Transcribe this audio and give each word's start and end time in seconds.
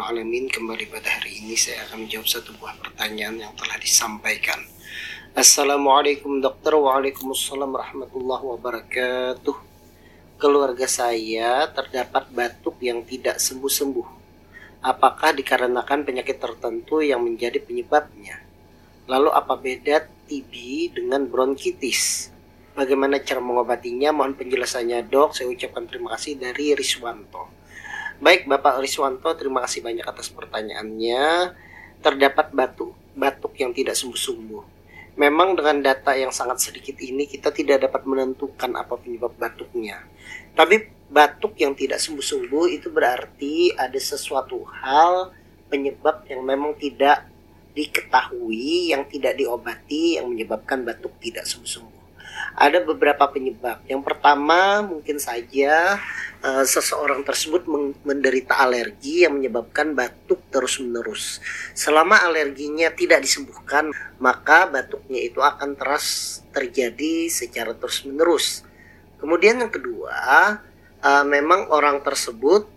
Alamin 0.00 0.48
Kembali 0.48 0.88
pada 0.88 1.20
hari 1.20 1.44
ini 1.44 1.52
saya 1.60 1.84
akan 1.84 2.08
menjawab 2.08 2.24
satu 2.24 2.56
buah 2.56 2.72
pertanyaan 2.80 3.36
yang 3.36 3.52
telah 3.52 3.76
disampaikan 3.76 4.56
Assalamualaikum 5.36 6.40
dokter 6.40 6.72
Waalaikumsalam 6.72 7.68
warahmatullahi 7.68 8.44
wabarakatuh 8.56 9.56
Keluarga 10.40 10.88
saya 10.88 11.68
terdapat 11.68 12.32
batuk 12.32 12.80
yang 12.80 13.04
tidak 13.04 13.36
sembuh-sembuh 13.44 14.08
Apakah 14.80 15.36
dikarenakan 15.36 16.08
penyakit 16.08 16.40
tertentu 16.40 17.04
yang 17.04 17.20
menjadi 17.20 17.60
penyebabnya? 17.60 18.40
Lalu 19.04 19.36
apa 19.36 19.54
beda 19.54 20.08
TB 20.32 20.52
dengan 20.96 21.28
bronkitis? 21.28 22.32
Bagaimana 22.72 23.20
cara 23.20 23.38
mengobatinya? 23.38 24.16
Mohon 24.16 24.34
penjelasannya 24.42 25.06
dok. 25.06 25.38
Saya 25.38 25.52
ucapkan 25.52 25.86
terima 25.86 26.16
kasih 26.18 26.34
dari 26.34 26.74
Riswanto. 26.74 27.61
Baik 28.22 28.46
Bapak 28.46 28.78
Riswanto, 28.78 29.34
terima 29.34 29.66
kasih 29.66 29.82
banyak 29.82 30.06
atas 30.06 30.30
pertanyaannya. 30.30 31.58
Terdapat 31.98 32.54
batuk, 32.54 32.94
batuk 33.18 33.50
yang 33.58 33.74
tidak 33.74 33.98
sembuh-sembuh. 33.98 34.62
Memang 35.18 35.58
dengan 35.58 35.82
data 35.82 36.14
yang 36.14 36.30
sangat 36.30 36.62
sedikit 36.62 37.02
ini 37.02 37.26
kita 37.26 37.50
tidak 37.50 37.82
dapat 37.82 38.06
menentukan 38.06 38.78
apa 38.78 38.94
penyebab 38.94 39.34
batuknya. 39.34 40.06
Tapi 40.54 40.86
batuk 41.10 41.58
yang 41.58 41.74
tidak 41.74 41.98
sembuh-sembuh 41.98 42.70
itu 42.70 42.94
berarti 42.94 43.74
ada 43.74 43.98
sesuatu 43.98 44.70
hal 44.70 45.34
penyebab 45.66 46.22
yang 46.30 46.46
memang 46.46 46.78
tidak 46.78 47.26
diketahui, 47.74 48.94
yang 48.94 49.02
tidak 49.10 49.34
diobati, 49.34 50.22
yang 50.22 50.30
menyebabkan 50.30 50.86
batuk 50.86 51.18
tidak 51.18 51.42
sembuh-sembuh 51.42 52.01
ada 52.52 52.78
beberapa 52.84 53.24
penyebab. 53.28 53.80
Yang 53.88 54.02
pertama 54.04 54.84
mungkin 54.84 55.16
saja 55.16 55.98
uh, 56.44 56.64
seseorang 56.64 57.24
tersebut 57.24 57.64
menderita 58.04 58.60
alergi 58.60 59.24
yang 59.24 59.40
menyebabkan 59.40 59.96
batuk 59.96 60.42
terus-menerus. 60.52 61.40
Selama 61.72 62.20
alerginya 62.24 62.92
tidak 62.92 63.24
disembuhkan, 63.24 63.90
maka 64.20 64.68
batuknya 64.68 65.20
itu 65.24 65.40
akan 65.40 65.74
terus 65.76 66.40
terjadi 66.52 67.32
secara 67.32 67.72
terus-menerus. 67.72 68.64
Kemudian 69.22 69.62
yang 69.62 69.72
kedua, 69.72 70.58
uh, 71.02 71.24
memang 71.24 71.70
orang 71.70 72.02
tersebut 72.02 72.68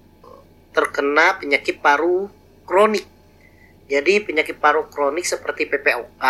terkena 0.75 1.39
penyakit 1.39 1.79
paru 1.79 2.27
kronik 2.67 3.14
jadi 3.85 4.25
penyakit 4.25 4.57
paru 4.57 4.89
kronik 4.89 5.29
seperti 5.29 5.69
PPOK 5.69 6.23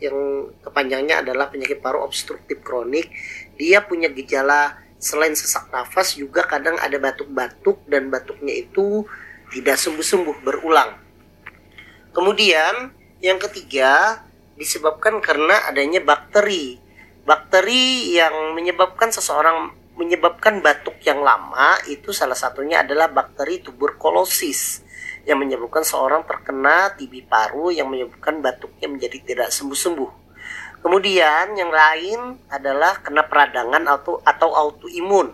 yang 0.00 0.48
kepanjangnya 0.64 1.20
adalah 1.20 1.52
penyakit 1.52 1.84
paru 1.84 2.00
obstruktif 2.00 2.64
kronik, 2.64 3.12
dia 3.60 3.84
punya 3.84 4.08
gejala 4.08 4.80
selain 4.96 5.36
sesak 5.36 5.68
nafas 5.68 6.16
juga 6.16 6.48
kadang 6.48 6.80
ada 6.80 6.96
batuk-batuk 6.96 7.84
dan 7.84 8.08
batuknya 8.08 8.56
itu 8.56 9.04
tidak 9.52 9.76
sembuh-sembuh 9.76 10.36
berulang. 10.40 10.96
Kemudian 12.16 12.88
yang 13.20 13.36
ketiga 13.36 14.24
disebabkan 14.56 15.20
karena 15.20 15.68
adanya 15.68 16.00
bakteri. 16.00 16.80
Bakteri 17.28 18.16
yang 18.16 18.56
menyebabkan 18.56 19.12
seseorang 19.12 19.76
menyebabkan 20.00 20.64
batuk 20.64 20.96
yang 21.04 21.20
lama 21.20 21.76
itu 21.84 22.16
salah 22.16 22.34
satunya 22.34 22.80
adalah 22.80 23.12
bakteri 23.12 23.60
tuberkulosis 23.60 24.83
yang 25.24 25.40
menyebabkan 25.40 25.84
seorang 25.84 26.24
terkena 26.28 26.92
TB 26.96 27.28
paru 27.28 27.72
yang 27.72 27.88
menyebabkan 27.88 28.40
batuknya 28.44 28.88
menjadi 28.88 29.18
tidak 29.24 29.48
sembuh-sembuh. 29.52 30.24
Kemudian 30.84 31.56
yang 31.56 31.72
lain 31.72 32.44
adalah 32.52 33.00
kena 33.00 33.24
peradangan 33.24 33.88
atau 33.88 34.20
atau 34.20 34.52
autoimun. 34.52 35.32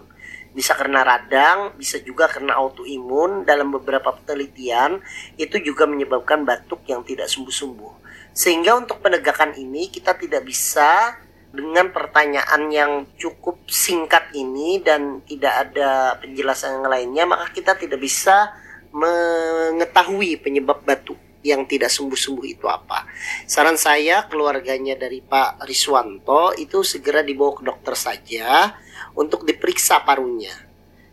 Bisa 0.50 0.74
karena 0.78 1.02
radang, 1.02 1.74
bisa 1.74 1.98
juga 2.02 2.30
karena 2.30 2.54
autoimun. 2.54 3.42
Dalam 3.42 3.74
beberapa 3.74 4.14
penelitian 4.14 5.02
itu 5.34 5.58
juga 5.58 5.90
menyebabkan 5.90 6.46
batuk 6.46 6.86
yang 6.86 7.02
tidak 7.02 7.26
sembuh-sembuh. 7.26 7.92
Sehingga 8.30 8.78
untuk 8.78 9.02
penegakan 9.02 9.58
ini 9.58 9.90
kita 9.90 10.14
tidak 10.14 10.46
bisa 10.46 11.18
dengan 11.50 11.90
pertanyaan 11.90 12.70
yang 12.70 12.92
cukup 13.18 13.66
singkat 13.66 14.30
ini 14.38 14.78
dan 14.86 15.18
tidak 15.26 15.54
ada 15.66 16.14
penjelasan 16.22 16.78
yang 16.78 16.86
lainnya 16.86 17.24
maka 17.26 17.50
kita 17.50 17.74
tidak 17.74 17.98
bisa 17.98 18.54
mengetahui 18.90 20.38
penyebab 20.42 20.82
batuk 20.82 21.18
yang 21.40 21.64
tidak 21.64 21.88
sembuh-sembuh 21.88 22.46
itu 22.46 22.68
apa. 22.68 23.08
Saran 23.48 23.80
saya 23.80 24.28
keluarganya 24.28 24.96
dari 24.96 25.24
Pak 25.24 25.64
Riswanto 25.64 26.52
itu 26.56 26.84
segera 26.84 27.24
dibawa 27.24 27.56
ke 27.56 27.62
dokter 27.64 27.94
saja 27.96 28.76
untuk 29.16 29.48
diperiksa 29.48 30.04
parunya. 30.04 30.52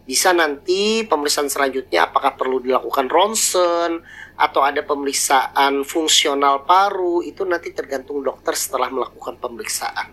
Bisa 0.07 0.31
nanti 0.31 1.03
pemeriksaan 1.03 1.51
selanjutnya 1.51 2.07
apakah 2.07 2.39
perlu 2.39 2.63
dilakukan 2.63 3.11
ronsen 3.11 3.99
atau 4.39 4.63
ada 4.63 4.79
pemeriksaan 4.79 5.83
fungsional 5.83 6.63
paru 6.63 7.19
itu 7.19 7.43
nanti 7.43 7.75
tergantung 7.75 8.23
dokter 8.23 8.55
setelah 8.55 8.87
melakukan 8.87 9.35
pemeriksaan. 9.35 10.07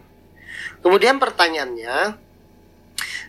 Kemudian 0.83 1.23
pertanyaannya, 1.23 2.19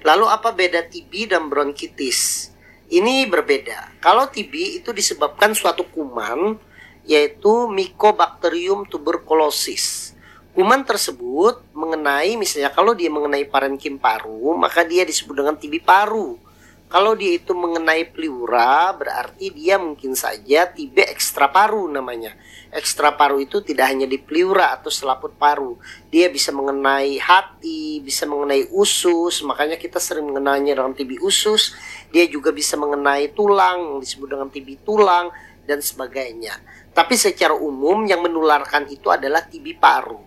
lalu 0.01 0.25
apa 0.25 0.49
beda 0.57 0.89
TB 0.89 1.37
dan 1.37 1.53
bronkitis? 1.53 2.49
Ini 2.85 3.25
berbeda. 3.25 3.97
Kalau 3.97 4.29
TB 4.29 4.81
itu 4.81 4.93
disebabkan 4.93 5.57
suatu 5.57 5.85
kuman 5.89 6.61
yaitu 7.05 7.69
Mycobacterium 7.69 8.85
tuberculosis. 8.85 10.13
Kuman 10.53 10.85
tersebut 10.87 11.61
mengenai 11.75 12.37
misalnya 12.39 12.71
kalau 12.71 12.95
dia 12.95 13.11
mengenai 13.11 13.43
parenkim 13.45 13.99
paru, 13.99 14.55
maka 14.55 14.85
dia 14.85 15.03
disebut 15.03 15.35
dengan 15.35 15.57
TB 15.57 15.83
paru. 15.83 16.37
Kalau 16.85 17.17
dia 17.17 17.33
itu 17.33 17.51
mengenai 17.57 18.05
pleura, 18.13 18.93
berarti 18.93 19.49
dia 19.49 19.81
mungkin 19.81 20.13
saja 20.13 20.69
TB 20.69 21.09
ekstra 21.11 21.49
paru 21.49 21.89
namanya. 21.89 22.37
Ekstra 22.69 23.17
paru 23.17 23.41
itu 23.41 23.65
tidak 23.65 23.89
hanya 23.89 24.05
di 24.05 24.21
pleura 24.21 24.69
atau 24.69 24.93
selaput 24.93 25.33
paru. 25.33 25.81
Dia 26.13 26.29
bisa 26.29 26.53
mengenai 26.53 27.17
hati, 27.17 28.05
bisa 28.05 28.29
mengenai 28.29 28.69
usus, 28.69 29.41
makanya 29.41 29.81
kita 29.81 29.97
sering 29.97 30.29
mengenainya 30.29 30.77
dengan 30.77 30.93
TB 30.93 31.25
usus. 31.25 31.73
Dia 32.13 32.29
juga 32.29 32.53
bisa 32.53 32.77
mengenai 32.77 33.33
tulang, 33.33 33.97
disebut 33.97 34.27
dengan 34.29 34.47
TB 34.53 34.85
tulang, 34.85 35.33
dan 35.65 35.81
sebagainya. 35.81 36.61
Tapi 36.93 37.17
secara 37.17 37.57
umum 37.57 38.05
yang 38.05 38.21
menularkan 38.21 38.87
itu 38.93 39.09
adalah 39.09 39.43
TB 39.43 39.81
paru. 39.81 40.21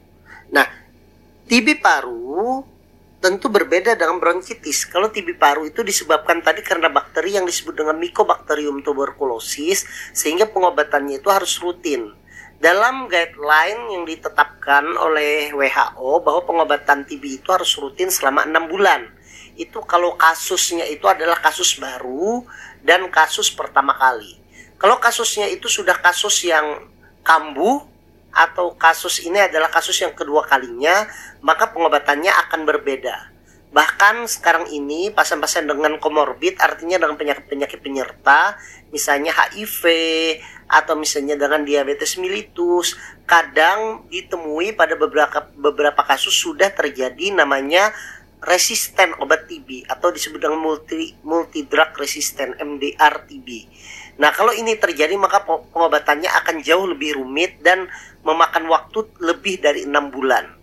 Nah, 0.51 0.67
TB 1.49 1.81
paru 1.81 2.61
tentu 3.29 3.53
berbeda 3.53 3.93
dengan 3.93 4.17
bronkitis. 4.17 4.89
Kalau 4.89 5.13
TB 5.13 5.37
paru 5.37 5.69
itu 5.69 5.85
disebabkan 5.85 6.41
tadi 6.41 6.65
karena 6.65 6.89
bakteri 6.89 7.37
yang 7.37 7.45
disebut 7.45 7.77
dengan 7.77 8.01
Mycobacterium 8.01 8.81
tuberculosis 8.81 9.85
sehingga 10.17 10.49
pengobatannya 10.49 11.21
itu 11.21 11.29
harus 11.29 11.61
rutin. 11.61 12.17
Dalam 12.57 13.05
guideline 13.05 13.93
yang 13.93 14.09
ditetapkan 14.09 14.97
oleh 14.97 15.53
WHO 15.53 16.25
bahwa 16.25 16.41
pengobatan 16.49 17.05
TB 17.05 17.45
itu 17.45 17.53
harus 17.53 17.69
rutin 17.77 18.09
selama 18.09 18.49
enam 18.49 18.65
bulan. 18.65 19.05
Itu 19.61 19.85
kalau 19.85 20.17
kasusnya 20.17 20.89
itu 20.89 21.05
adalah 21.05 21.37
kasus 21.37 21.77
baru 21.77 22.49
dan 22.81 23.13
kasus 23.13 23.53
pertama 23.53 23.93
kali. 23.93 24.41
Kalau 24.81 24.97
kasusnya 24.97 25.53
itu 25.53 25.69
sudah 25.69 26.01
kasus 26.01 26.49
yang 26.49 26.89
kambuh 27.21 27.85
atau 28.33 28.77
kasus 28.77 29.25
ini 29.25 29.41
adalah 29.41 29.73
kasus 29.73 29.99
yang 30.01 30.13
kedua 30.13 30.45
kalinya, 30.47 31.09
maka 31.41 31.73
pengobatannya 31.73 32.31
akan 32.49 32.69
berbeda. 32.69 33.39
Bahkan 33.69 34.25
sekarang 34.25 34.73
ini 34.73 35.13
pasien-pasien 35.13 35.69
dengan 35.69 36.01
komorbid 36.01 36.57
artinya 36.57 36.97
dengan 36.97 37.21
penyakit-penyakit 37.21 37.85
penyerta, 37.85 38.57
misalnya 38.89 39.29
HIV 39.37 39.85
atau 40.69 40.97
misalnya 40.97 41.37
dengan 41.37 41.69
diabetes 41.69 42.17
mellitus, 42.17 42.97
kadang 43.29 44.09
ditemui 44.09 44.73
pada 44.73 44.97
beberapa 44.97 45.53
beberapa 45.53 46.01
kasus 46.01 46.33
sudah 46.33 46.73
terjadi 46.73 47.37
namanya 47.37 47.93
resisten 48.41 49.13
obat 49.19 49.51
TB 49.51 49.85
atau 49.91 50.15
disebut 50.15 50.39
dengan 50.39 50.61
multi 50.63 51.13
multi 51.27 51.67
drug 51.67 51.93
resistant 51.99 52.57
MDR 52.57 53.27
TB. 53.29 53.49
Nah, 54.19 54.35
kalau 54.35 54.51
ini 54.51 54.75
terjadi 54.75 55.15
maka 55.15 55.47
pengobatannya 55.47 56.27
akan 56.43 56.61
jauh 56.67 56.91
lebih 56.91 57.23
rumit 57.23 57.63
dan 57.63 57.87
memakan 58.27 58.67
waktu 58.67 59.07
lebih 59.23 59.63
dari 59.63 59.87
enam 59.87 60.11
bulan. 60.11 60.59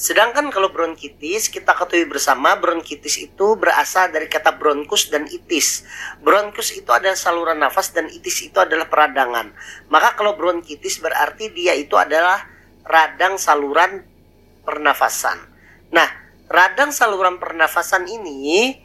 Sedangkan 0.00 0.48
kalau 0.48 0.72
bronkitis, 0.72 1.52
kita 1.52 1.76
ketahui 1.76 2.08
bersama 2.08 2.56
bronkitis 2.56 3.20
itu 3.20 3.52
berasal 3.60 4.08
dari 4.08 4.32
kata 4.32 4.56
bronkus 4.56 5.12
dan 5.12 5.28
itis. 5.28 5.84
Bronkus 6.24 6.72
itu 6.72 6.88
adalah 6.88 7.16
saluran 7.16 7.60
nafas 7.60 7.92
dan 7.92 8.08
itis 8.08 8.48
itu 8.48 8.56
adalah 8.56 8.88
peradangan. 8.88 9.52
Maka 9.92 10.16
kalau 10.16 10.40
bronkitis 10.40 11.04
berarti 11.04 11.52
dia 11.52 11.76
itu 11.76 12.00
adalah 12.00 12.48
radang 12.88 13.36
saluran 13.36 14.00
pernafasan. 14.64 15.36
Nah, 15.92 16.08
radang 16.48 16.96
saluran 16.96 17.36
pernafasan 17.36 18.08
ini 18.08 18.80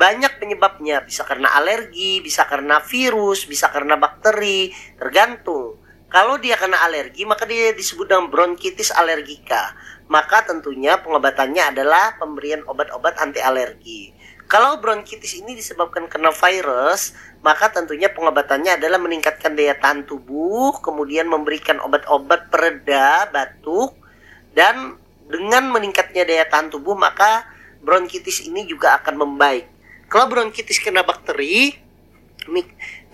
banyak 0.00 0.40
penyebabnya. 0.40 1.04
Bisa 1.04 1.28
karena 1.28 1.52
alergi 1.52 2.24
bisa 2.24 2.48
karena 2.48 2.80
virus 2.80 3.44
bisa 3.44 3.68
karena 3.68 4.00
bakteri. 4.00 4.72
Tergantung. 4.96 5.76
Kalau 6.08 6.40
dia 6.40 6.56
kena 6.56 6.80
alergi 6.80 7.28
maka 7.28 7.44
dia 7.44 7.76
disebut 7.76 8.08
dengan 8.08 8.32
bronkitis 8.32 8.96
alergika. 8.96 9.76
Maka 10.08 10.42
tentunya 10.48 10.98
pengobatannya 10.98 11.70
adalah 11.76 12.18
pemberian 12.18 12.66
obat-obat 12.66 13.20
anti 13.22 13.38
alergi 13.38 14.10
Kalau 14.50 14.82
bronkitis 14.82 15.38
ini 15.38 15.54
disebabkan 15.54 16.10
karena 16.10 16.34
virus, 16.34 17.14
maka 17.38 17.70
tentunya 17.70 18.10
pengobatannya 18.10 18.82
adalah 18.82 18.98
meningkatkan 18.98 19.54
daya 19.54 19.78
tahan 19.78 20.02
tubuh, 20.10 20.74
kemudian 20.82 21.30
memberikan 21.30 21.78
obat-obat 21.78 22.50
pereda 22.50 23.30
batuk, 23.30 23.94
dan 24.50 24.98
dengan 25.30 25.70
meningkatnya 25.70 26.26
daya 26.26 26.50
tahan 26.50 26.66
tubuh, 26.66 26.98
maka 26.98 27.46
bronkitis 27.78 28.42
ini 28.42 28.66
juga 28.66 28.98
akan 28.98 29.22
membaik. 29.22 29.70
Kalau 30.10 30.26
bronkitis 30.26 30.82
kena 30.82 31.06
bakteri, 31.06 31.78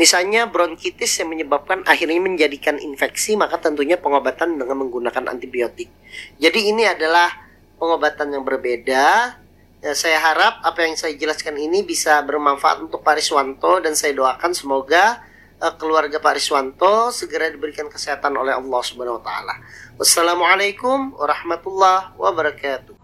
misalnya 0.00 0.48
bronkitis 0.48 1.20
yang 1.20 1.28
menyebabkan 1.28 1.84
akhirnya 1.84 2.16
menjadikan 2.25 2.81
infeksi, 2.81 3.37
maka 3.37 3.60
tentunya 3.60 4.00
pengobatan 4.00 4.56
dengan 4.56 4.81
menggunakan 4.81 5.28
antibiotik. 5.28 5.93
Jadi 6.40 6.72
ini 6.72 6.88
adalah 6.88 7.28
pengobatan 7.76 8.32
yang 8.32 8.48
berbeda 8.48 9.37
Ya, 9.87 9.93
saya 9.94 10.19
harap 10.19 10.66
apa 10.66 10.82
yang 10.82 10.96
saya 10.96 11.14
jelaskan 11.14 11.60
ini 11.60 11.87
bisa 11.87 12.19
bermanfaat 12.25 12.82
untuk 12.82 13.06
Pak 13.06 13.22
Riswanto 13.22 13.78
dan 13.78 13.94
saya 13.94 14.16
doakan 14.19 14.56
semoga 14.56 15.22
uh, 15.62 15.70
keluarga 15.78 16.19
Pak 16.19 16.40
Riswanto 16.40 17.14
segera 17.14 17.46
diberikan 17.52 17.87
kesehatan 17.87 18.34
oleh 18.34 18.56
Allah 18.56 18.82
Subhanahu 18.82 19.20
wa 19.20 19.25
taala. 19.25 19.54
Wassalamualaikum 19.94 21.14
warahmatullahi 21.14 22.19
wabarakatuh. 22.19 22.99